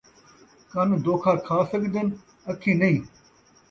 کن 0.71 0.89
دوکھا 1.05 1.33
کھا 1.45 1.57
سڳدن 1.71 2.07
اکھیں 2.49 2.75
نئیں 2.79 2.99